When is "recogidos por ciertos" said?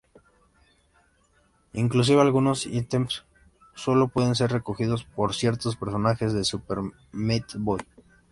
4.51-5.75